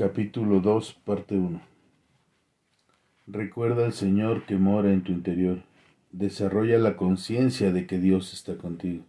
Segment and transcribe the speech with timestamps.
[0.00, 1.60] Capítulo 2, parte 1
[3.26, 5.58] Recuerda al Señor que mora en tu interior.
[6.10, 9.04] Desarrolla la conciencia de que Dios está contigo.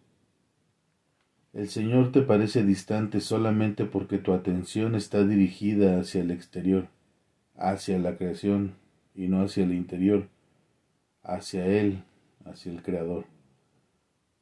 [1.53, 6.89] El Señor te parece distante solamente porque tu atención está dirigida hacia el exterior,
[7.55, 8.73] hacia la creación,
[9.15, 10.27] y no hacia el interior,
[11.23, 12.03] hacia Él,
[12.43, 13.23] hacia el Creador.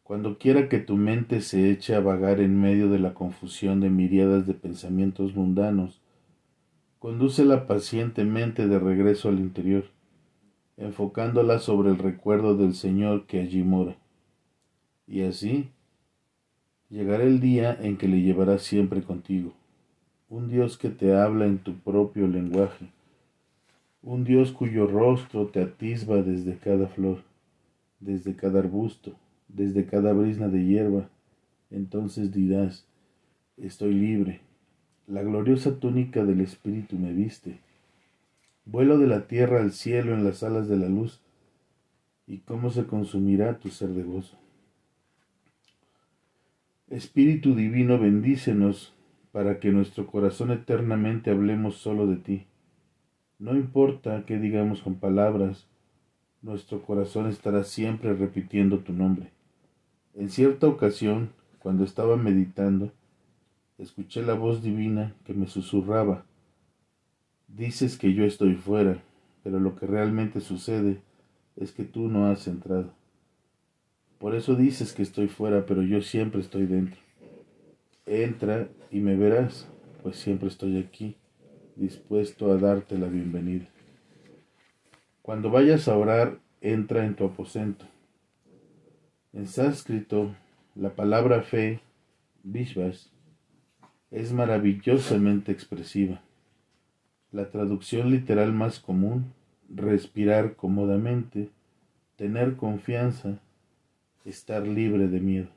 [0.02, 3.92] Cuando quiera que tu mente se eche a vagar en medio de la confusión de
[3.92, 6.02] miriadas de pensamientos mundanos,
[7.00, 9.86] Condúcela pacientemente de regreso al interior,
[10.76, 13.96] enfocándola sobre el recuerdo del Señor que allí mora.
[15.08, 15.70] Y así
[16.90, 19.54] llegará el día en que le llevarás siempre contigo,
[20.28, 22.92] un Dios que te habla en tu propio lenguaje,
[24.04, 27.24] un Dios cuyo rostro te atisba desde cada flor,
[28.02, 29.16] desde cada arbusto,
[29.48, 31.10] desde cada brisna de hierba.
[31.72, 32.86] Entonces dirás,
[33.56, 34.42] estoy libre,
[35.10, 37.60] la gloriosa túnica del Espíritu me viste.
[38.66, 41.20] Vuelo de la tierra al cielo en las alas de la luz,
[42.28, 44.38] y cómo se consumirá tu ser de gozo.
[46.90, 48.94] Espíritu Divino, bendícenos
[49.32, 52.46] para que nuestro corazón eternamente hablemos solo de ti.
[53.40, 55.66] No importa qué digamos con palabras,
[56.44, 59.32] nuestro corazón estará siempre repitiendo tu nombre.
[60.14, 62.92] En cierta ocasión, cuando estaba meditando,
[63.80, 66.26] escuché la voz divina que me susurraba.
[67.48, 69.02] Dices que yo estoy fuera,
[69.44, 71.02] pero lo que realmente sucede
[71.56, 72.94] es que tú no has entrado.
[74.20, 77.00] Por eso dices que estoy fuera, pero yo siempre estoy dentro.
[78.06, 79.68] Entra y me verás,
[80.04, 81.16] pues siempre estoy aquí,
[81.76, 83.68] dispuesto a darte la bienvenida.
[85.22, 87.86] Cuando vayas a orar, entra en tu aposento.
[89.32, 90.36] En sánscrito,
[90.76, 91.80] la palabra fe,
[92.44, 93.12] vishvas,
[94.12, 96.22] es maravillosamente expresiva.
[97.32, 99.34] La traducción literal más común,
[99.70, 101.50] respirar cómodamente,
[102.16, 103.40] tener confianza,
[104.26, 105.50] estar libre de miedo.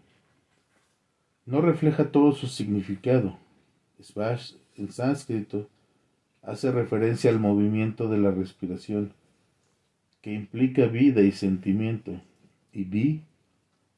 [1.46, 3.36] No refleja todo su significado.
[4.00, 5.68] Svash, en sánscrito,
[6.42, 9.12] hace referencia al movimiento de la respiración,
[10.20, 12.20] que implica vida y sentimiento,
[12.72, 13.22] y vi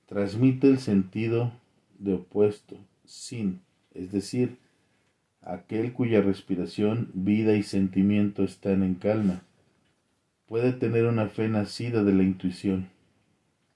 [0.07, 1.53] transmite el sentido
[1.99, 3.61] de opuesto, sin
[4.05, 4.59] es decir,
[5.41, 9.43] aquel cuya respiración, vida y sentimiento están en calma,
[10.47, 12.89] puede tener una fe nacida de la intuición.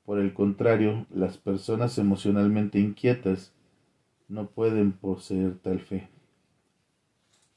[0.04, 3.52] Por el contrario, las personas emocionalmente inquietas
[4.28, 6.08] no pueden poseer tal fe.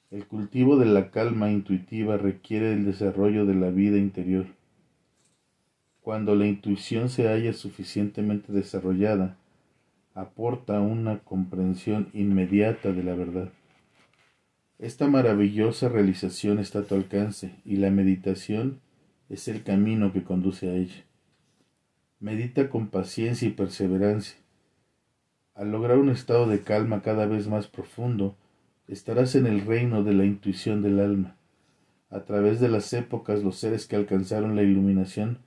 [0.09, 4.45] El cultivo de la calma intuitiva requiere el desarrollo de la vida interior.
[6.01, 9.37] Cuando la intuición se haya suficientemente desarrollada,
[10.13, 13.49] aporta una comprensión inmediata de la verdad.
[14.77, 18.81] Esta maravillosa realización está a tu alcance y la meditación
[19.29, 21.05] es el camino que conduce a ella.
[22.19, 24.37] Medita con paciencia y perseverancia.
[25.55, 28.35] Al lograr un estado de calma cada vez más profundo,
[28.87, 31.35] estarás en el reino de la intuición del alma.
[32.09, 35.37] A través de las épocas los seres que alcanzaron la iluminación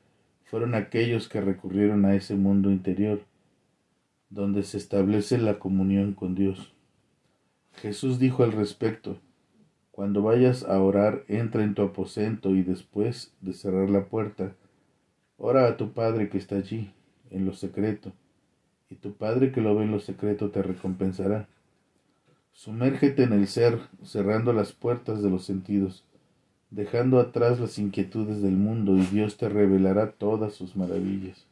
[0.44, 3.20] fueron aquellos que recurrieron a ese mundo interior
[4.30, 6.72] donde se establece la comunión con Dios.
[7.76, 9.18] Jesús dijo al respecto,
[9.90, 14.54] Cuando vayas a orar, entra en tu aposento y después de cerrar la puerta,
[15.38, 16.92] ora a tu Padre que está allí,
[17.30, 18.12] en lo secreto,
[18.90, 21.48] y tu Padre que lo ve en lo secreto te recompensará.
[22.52, 26.04] Sumérgete en el ser, cerrando las puertas de los sentidos,
[26.70, 31.46] dejando atrás las inquietudes del mundo, y Dios te revelará todas sus maravillas.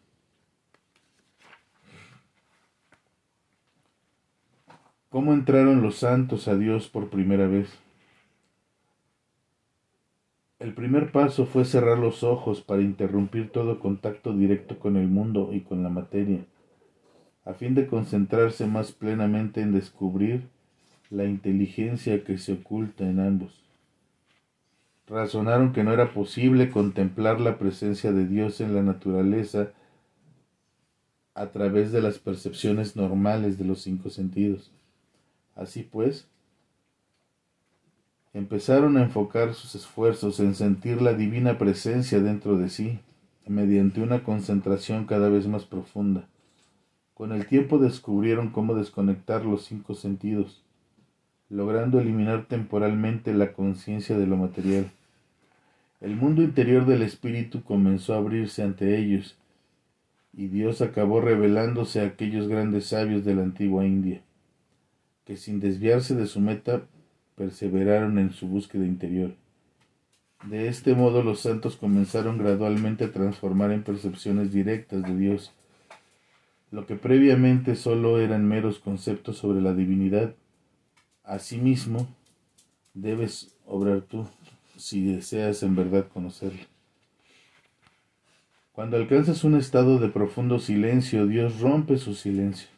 [5.13, 7.69] ¿Cómo entraron los santos a Dios por primera vez?
[10.59, 15.51] El primer paso fue cerrar los ojos para interrumpir todo contacto directo con el mundo
[15.53, 16.47] y con la materia,
[17.45, 20.49] a fin de concentrarse más plenamente en descubrir
[21.11, 23.63] la inteligencia que se oculta en ambos.
[25.07, 29.73] Razonaron que no era posible contemplar la presencia de Dios en la naturaleza
[31.35, 34.73] a través de las percepciones normales de los cinco sentidos.
[35.55, 36.27] Así pues,
[38.33, 43.01] empezaron a enfocar sus esfuerzos en sentir la divina presencia dentro de sí,
[43.47, 46.27] mediante una concentración cada vez más profunda.
[47.15, 50.63] Con el tiempo descubrieron cómo desconectar los cinco sentidos,
[51.51, 54.91] logrando eliminar temporalmente la conciencia de lo material.
[56.01, 59.37] El mundo interior del espíritu comenzó a abrirse ante ellos,
[60.35, 64.23] y Dios acabó revelándose a aquellos grandes sabios de la antigua India
[65.25, 66.83] que sin desviarse de su meta
[67.37, 69.35] perseveraron en su búsqueda interior.
[70.45, 75.53] De este modo los santos comenzaron gradualmente a transformar en percepciones directas de Dios
[76.73, 80.35] lo que previamente solo eran meros conceptos sobre la divinidad.
[81.23, 82.09] Asimismo,
[82.95, 84.27] debes obrar tú
[84.79, 86.63] si deseas en verdad conocerla.
[88.73, 92.72] Cuando alcanzas un estado de profundo silencio, Dios rompe su silencio.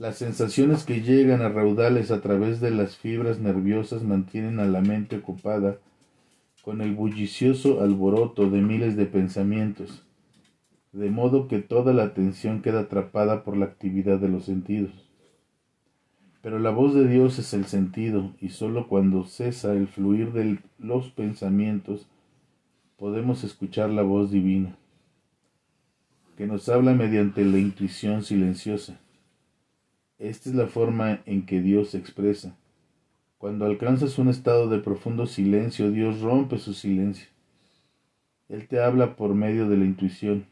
[0.00, 4.80] Las sensaciones que llegan a raudales a través de las fibras nerviosas mantienen a la
[4.80, 5.78] mente ocupada
[6.62, 10.02] con el bullicioso alboroto de miles de pensamientos,
[10.92, 14.90] de modo que toda la atención queda atrapada por la actividad de los sentidos.
[16.42, 20.58] Pero la voz de Dios es el sentido, y sólo cuando cesa el fluir de
[20.76, 22.08] los pensamientos
[22.96, 24.76] podemos escuchar la voz divina,
[26.36, 28.98] que nos habla mediante la intuición silenciosa.
[30.24, 32.56] Esta es la forma en que Dios se expresa.
[33.36, 37.26] Cuando alcanzas un estado de profundo silencio, Dios rompe su silencio.
[38.48, 40.46] Él te habla por medio de la intuición.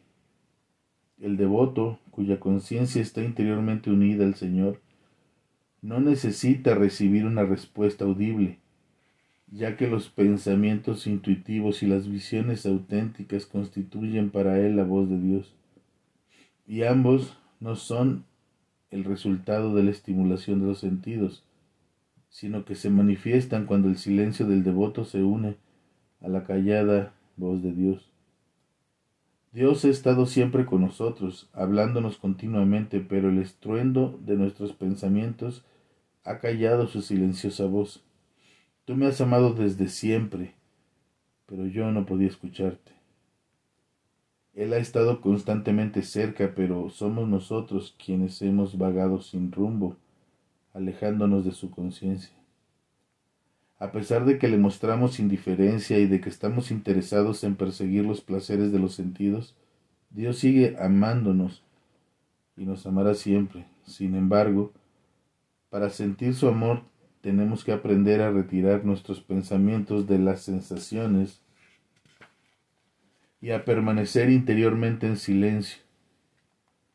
[1.19, 4.79] El devoto, cuya conciencia está interiormente unida al Señor,
[5.81, 8.59] no necesita recibir una respuesta audible,
[9.51, 15.19] ya que los pensamientos intuitivos y las visiones auténticas constituyen para él la voz de
[15.19, 15.55] Dios.
[16.67, 18.27] Y ambos no son
[18.93, 21.43] el resultado de la estimulación de los sentidos,
[22.29, 25.57] sino que se manifiestan cuando el silencio del devoto se une
[26.21, 28.13] a la callada voz de Dios.
[29.53, 35.65] Dios ha estado siempre con nosotros, hablándonos continuamente, pero el estruendo de nuestros pensamientos
[36.25, 38.03] ha callado su silenciosa voz.
[38.85, 40.55] Tú me has amado desde siempre,
[41.47, 42.93] pero yo no podía escucharte.
[44.55, 49.97] Él ha estado constantemente cerca, pero somos nosotros quienes hemos vagado sin rumbo
[50.75, 52.33] alejándonos de su conciencia.
[53.79, 58.21] A pesar de que le mostramos indiferencia y de que estamos interesados en perseguir los
[58.21, 59.57] placeres de los sentidos,
[60.11, 61.63] Dios sigue amándonos
[62.57, 63.67] y nos amará siempre.
[63.85, 64.73] Sin embargo,
[65.69, 66.83] para sentir su amor
[67.23, 71.42] tenemos que aprender a retirar nuestros pensamientos de las sensaciones
[73.43, 75.83] y a permanecer interiormente en silencio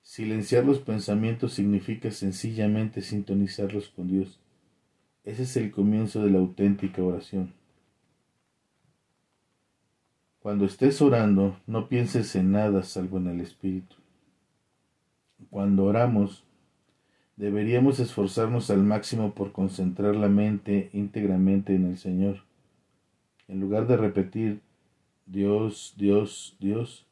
[0.08, 4.40] Silenciar los pensamientos significa sencillamente sintonizarlos con Dios.
[5.26, 7.54] Ese es el comienzo de la auténtica oración.
[10.40, 13.98] Cuando estés orando, no pienses en nada salvo en el Espíritu.
[15.50, 16.46] Cuando oramos,
[17.36, 22.46] deberíamos esforzarnos al máximo por concentrar la mente íntegramente en el Señor.
[23.50, 24.62] En lugar de repetir
[25.28, 27.06] Dios, Dios, Dios,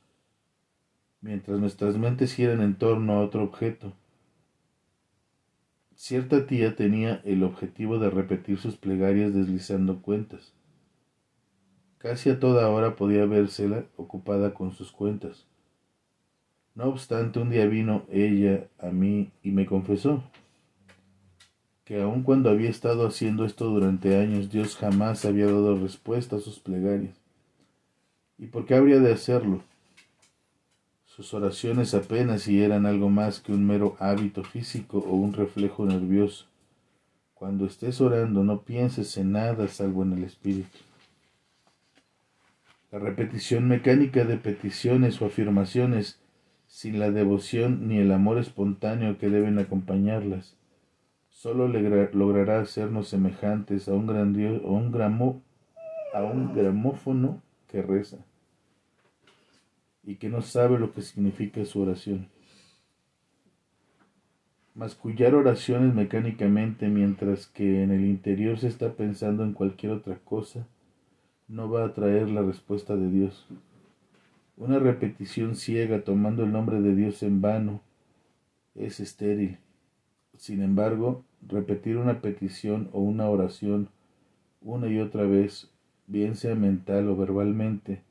[1.20, 3.92] mientras nuestras mentes giran en torno a otro objeto.
[5.96, 10.54] Cierta tía tenía el objetivo de repetir sus plegarias deslizando cuentas.
[11.98, 15.46] Casi a toda hora podía vérsela ocupada con sus cuentas.
[16.74, 20.24] No obstante, un día vino ella a mí y me confesó
[21.84, 26.40] que aun cuando había estado haciendo esto durante años, Dios jamás había dado respuesta a
[26.40, 27.25] sus plegarias.
[28.38, 29.62] ¿Y por qué habría de hacerlo?
[31.06, 35.86] Sus oraciones apenas si eran algo más que un mero hábito físico o un reflejo
[35.86, 36.46] nervioso.
[37.34, 40.78] Cuando estés orando no pienses en nada salvo en el Espíritu.
[42.92, 46.20] La repetición mecánica de peticiones o afirmaciones
[46.68, 50.58] sin la devoción ni el amor espontáneo que deben acompañarlas,
[51.30, 55.44] solo logrará hacernos semejantes a un, a un,
[56.14, 58.18] a un gramófono que reza
[60.04, 62.30] y que no sabe lo que significa su oración.
[64.76, 70.68] Mascullar oraciones mecánicamente mientras que en el interior se está pensando en cualquier otra cosa
[71.48, 73.48] no va a traer la respuesta de Dios.
[74.58, 77.82] Una repetición ciega tomando el nombre de Dios en vano
[78.74, 79.58] es estéril.
[80.38, 83.90] Sin embargo, repetir una petición o una oración
[84.62, 85.70] una y otra vez,
[86.08, 88.02] bien sea mental o verbalmente,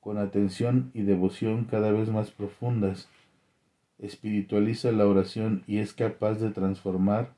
[0.00, 3.08] con atención y devoción cada vez más profundas,
[3.98, 7.32] espiritualiza la oración y es capaz de transformar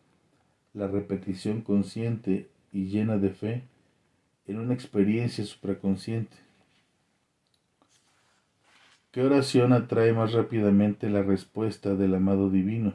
[0.73, 3.63] la repetición consciente y llena de fe
[4.47, 6.37] en una experiencia supraconsciente.
[9.13, 12.95] ¿Qué oración atrae más rápidamente la respuesta del amado divino?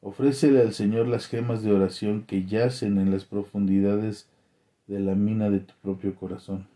[0.00, 4.28] Ofrécele al Señor las gemas de oración que yacen en las profundidades
[4.86, 6.68] de la mina de tu propio corazón.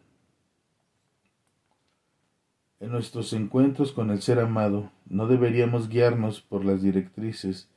[2.80, 7.68] En nuestros encuentros con el ser amado no deberíamos guiarnos por las directrices,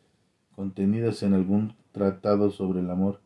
[0.55, 3.19] contenidas en algún tratado sobre el amor,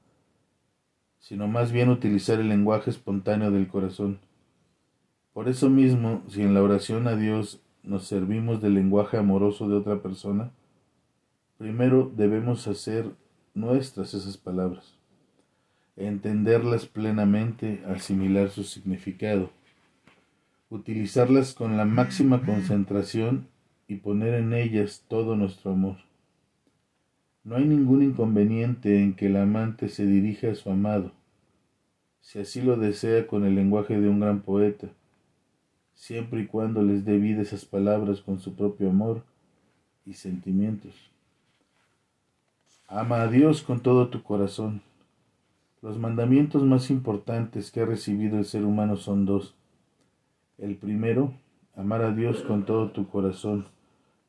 [1.19, 4.19] sino más bien utilizar el lenguaje espontáneo del corazón.
[5.33, 9.75] Por eso mismo, si en la oración a Dios nos servimos del lenguaje amoroso de
[9.75, 10.51] otra persona,
[11.59, 13.11] primero debemos hacer
[13.53, 14.96] nuestras esas palabras,
[15.97, 19.49] entenderlas plenamente, asimilar su significado,
[20.69, 23.47] utilizarlas con la máxima concentración
[23.87, 25.97] y poner en ellas todo nuestro amor.
[27.43, 31.11] No hay ningún inconveniente en que el amante se dirija a su amado,
[32.21, 34.87] si así lo desea con el lenguaje de un gran poeta,
[35.95, 39.23] siempre y cuando les dé vida esas palabras con su propio amor
[40.05, 40.93] y sentimientos.
[42.89, 44.81] Ama a Dios con todo tu corazón.
[45.83, 49.53] Los mandamientos más importantes que ha recibido el ser humano son dos.
[50.57, 51.33] El primero,
[51.75, 53.67] amar a Dios con todo tu corazón,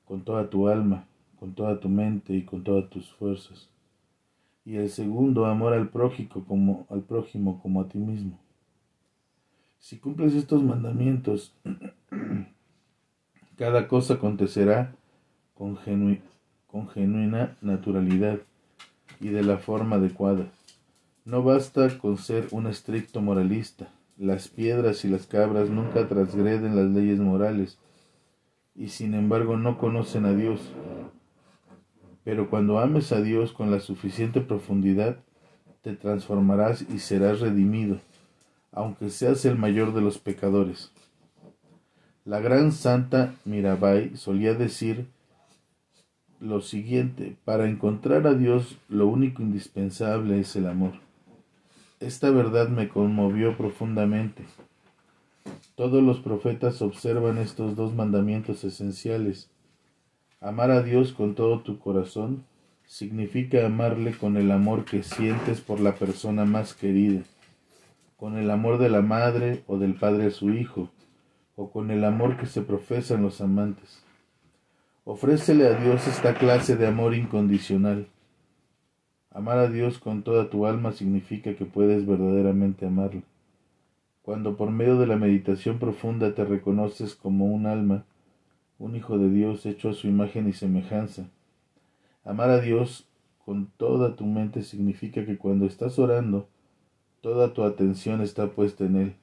[0.05, 1.07] con toda tu alma,
[1.40, 3.71] con toda tu mente y con todas tus fuerzas.
[4.67, 8.38] Y el segundo, amor al prójimo como al prójimo como a ti mismo.
[9.78, 11.55] Si cumples estos mandamientos,
[13.57, 14.95] cada cosa acontecerá
[15.55, 15.78] con,
[16.67, 18.38] con genuina naturalidad
[19.19, 20.45] y de la forma adecuada.
[21.28, 23.90] No basta con ser un estricto moralista.
[24.16, 27.76] Las piedras y las cabras nunca transgreden las leyes morales
[28.75, 30.58] y sin embargo no conocen a Dios.
[32.25, 35.18] Pero cuando ames a Dios con la suficiente profundidad,
[35.82, 37.99] te transformarás y serás redimido,
[38.73, 40.92] aunque seas el mayor de los pecadores.
[42.25, 45.08] La gran santa Mirabai solía decir
[46.40, 51.06] lo siguiente, para encontrar a Dios lo único indispensable es el amor.
[52.00, 54.45] Esta verdad me conmovió profundamente.
[55.75, 59.50] Todos los profetas observan estos dos mandamientos esenciales
[60.40, 62.45] Amar a Dios con todo tu corazón
[62.87, 67.23] significa amarle con el amor que sientes por la persona más querida,
[68.17, 70.90] con el amor de la madre o del padre a su hijo,
[71.57, 74.05] o con el amor que se profesan los amantes.
[75.05, 78.07] Ofrécele a Dios esta clase de amor incondicional.
[79.30, 83.23] Amar a Dios con toda tu alma significa que puedes verdaderamente amarle.
[84.23, 88.04] Cuando por medio de la meditación profunda te reconoces como un alma,
[88.78, 91.28] un hijo de Dios hecho a su imagen y semejanza.
[92.25, 93.06] Amar a Dios
[93.44, 96.49] con toda tu mente significa que cuando estás orando,
[97.20, 99.14] toda tu atención está puesta en Él,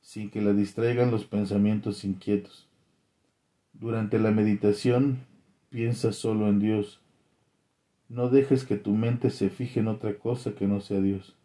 [0.00, 2.66] sin que la distraigan los pensamientos inquietos.
[3.72, 5.20] Durante la meditación,
[5.68, 7.00] piensa solo en Dios.
[8.10, 11.36] No dejes que tu mente se fije en otra cosa que no sea Dios.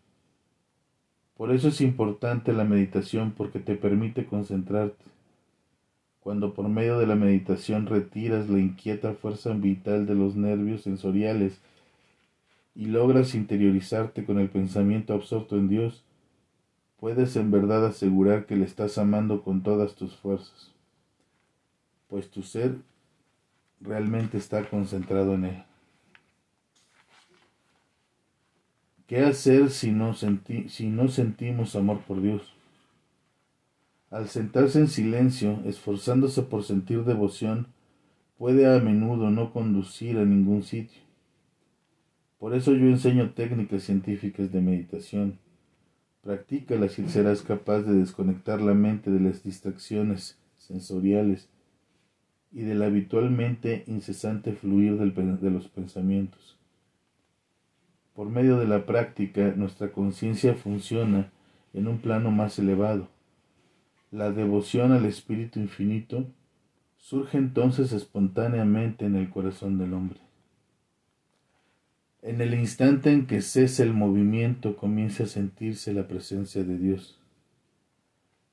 [1.38, 5.06] Por eso es importante la meditación porque te permite concentrarte
[6.26, 11.62] cuando por medio de la meditación retiras la inquieta fuerza vital de los nervios sensoriales
[12.74, 16.04] y logras interiorizarte con el pensamiento absorto en Dios,
[17.00, 20.72] puedes en verdad asegurar que le estás amando con todas tus fuerzas,
[22.08, 22.78] pues tu ser
[23.80, 25.64] realmente está concentrado en Él.
[29.08, 32.56] ¿Qué hacer si no, si no sentimos amor por Dios?
[34.10, 37.68] Al sentarse en silencio, esforzándose por sentir devoción,
[38.40, 41.02] puede a menudo no conducir a ningún sitio.
[42.40, 45.38] Por eso yo enseño técnicas científicas de meditación.
[46.24, 51.48] Practícalas y serás capaz de desconectar la mente de las distracciones sensoriales
[52.52, 56.58] y del habitualmente incesante fluir de los pensamientos.
[58.16, 61.32] Por medio de la práctica, nuestra conciencia funciona
[61.74, 63.10] en un plano más elevado
[64.16, 66.26] la devoción al Espíritu Infinito
[66.98, 70.20] surge entonces espontáneamente en el corazón del hombre.
[72.22, 77.20] En el instante en que cesa el movimiento comienza a sentirse la presencia de Dios.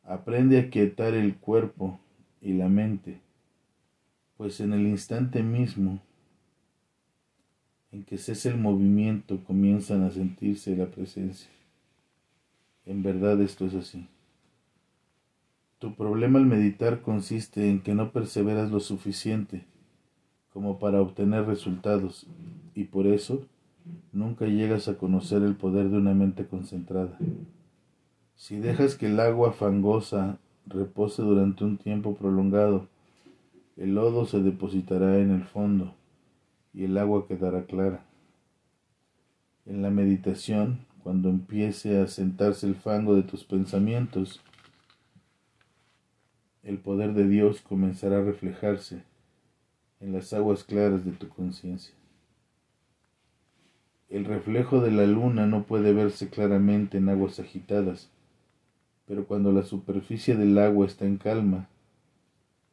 [0.02, 2.00] Aprende a quietar el cuerpo
[2.40, 3.20] y la mente,
[4.36, 6.02] pues en el instante mismo
[7.92, 11.50] en que cesa el movimiento comienzan a sentirse la presencia.
[12.86, 14.08] En verdad esto es así.
[15.78, 19.64] Tu problema al meditar consiste en que no perseveras lo suficiente
[20.52, 22.26] como para obtener resultados
[22.74, 23.46] y por eso
[24.12, 27.18] nunca llegas a conocer el poder de una mente concentrada.
[28.36, 32.88] Si dejas que el agua fangosa repose durante un tiempo prolongado,
[33.76, 35.94] el lodo se depositará en el fondo
[36.74, 38.04] y el agua quedará clara.
[39.66, 44.40] En la meditación, cuando empiece a sentarse el fango de tus pensamientos,
[46.62, 49.02] el poder de Dios comenzará a reflejarse
[50.00, 51.94] en las aguas claras de tu conciencia.
[54.08, 58.10] El reflejo de la luna no puede verse claramente en aguas agitadas,
[59.06, 61.68] pero cuando la superficie del agua está en calma,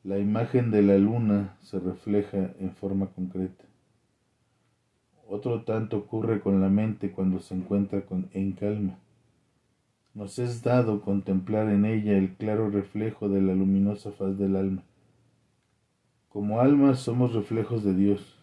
[0.03, 3.68] la imagen de la luna se refleja en forma concreta.
[5.31, 8.97] Otro tanto ocurre con la mente cuando se encuentra en calma.
[10.15, 14.83] Nos es dado contemplar en ella el claro reflejo de la luminosa faz del alma.
[16.29, 18.39] Como almas somos reflejos de Dios.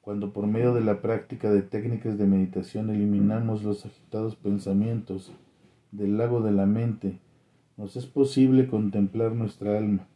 [0.00, 5.32] Cuando por medio de la práctica de técnicas de meditación eliminamos los agitados pensamientos
[5.90, 7.18] del lago de la mente,
[7.76, 10.06] nos es posible contemplar nuestra alma,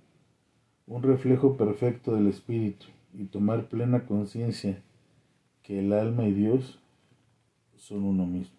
[0.87, 4.81] un reflejo perfecto del espíritu, y tomar plena conciencia
[5.69, 6.79] que el alma y Dios
[7.77, 8.58] son uno mismo.